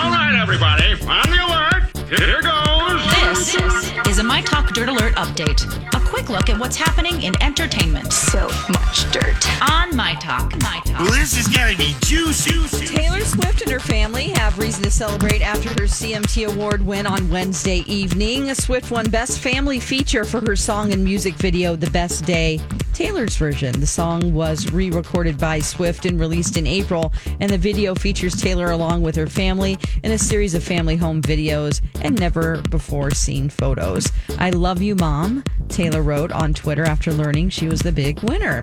[0.00, 1.82] All right, everybody, on the alert.
[2.08, 3.02] Here goes.
[3.34, 5.64] This is a My Talk Dirt Alert update.
[5.94, 8.12] A quick look at what's happening in entertainment.
[8.12, 9.62] So much dirt.
[9.70, 10.52] On My Talk.
[10.60, 11.00] My Talk.
[11.00, 12.86] Well, this is gonna be juicy.
[12.86, 17.30] Taylor Swift and her family have reason to celebrate after her CMT Award win on
[17.30, 18.52] Wednesday evening.
[18.54, 22.60] Swift won Best Family Feature for her song and music video, The Best Day.
[22.98, 23.78] Taylor's version.
[23.78, 28.34] The song was re recorded by Swift and released in April, and the video features
[28.34, 33.12] Taylor along with her family in a series of family home videos and never before
[33.12, 34.10] seen photos.
[34.38, 38.62] I love you, Mom, Taylor wrote on Twitter after learning she was the big winner.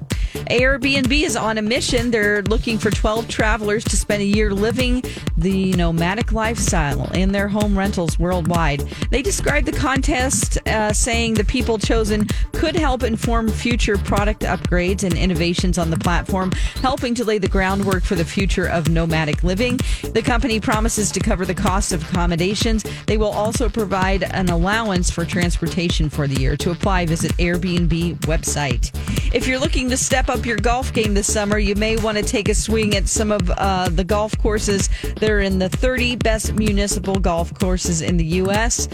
[0.49, 2.11] Airbnb is on a mission.
[2.11, 5.03] They're looking for 12 travelers to spend a year living
[5.37, 8.81] the nomadic lifestyle in their home rentals worldwide.
[9.11, 15.03] They described the contest uh, saying the people chosen could help inform future product upgrades
[15.03, 19.43] and innovations on the platform, helping to lay the groundwork for the future of nomadic
[19.43, 19.79] living.
[20.03, 22.83] The company promises to cover the cost of accommodations.
[23.07, 26.55] They will also provide an allowance for transportation for the year.
[26.57, 28.91] To apply, visit Airbnb website.
[29.33, 32.23] If you're looking to step up your golf game this summer, you may want to
[32.23, 36.17] take a swing at some of uh, the golf courses that are in the 30
[36.17, 38.87] best municipal golf courses in the U.S.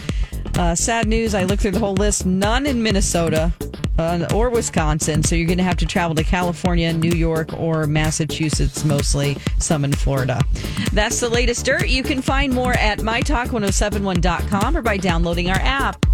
[0.56, 3.52] Uh, sad news, I looked through the whole list, none in Minnesota
[3.98, 5.22] uh, or Wisconsin.
[5.22, 9.84] So you're going to have to travel to California, New York, or Massachusetts, mostly, some
[9.84, 10.40] in Florida.
[10.92, 11.88] That's the latest dirt.
[11.88, 16.04] You can find more at mytalk1071.com or by downloading our app.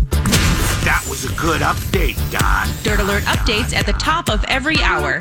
[1.08, 2.68] That was a good update, Don.
[2.82, 5.18] Dirt Alert updates at the top of every hour.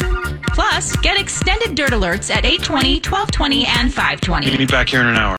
[0.54, 4.48] Plus, get extended Dirt Alerts at 820, 1220, and 520.
[4.48, 5.36] Meet me back here in an hour.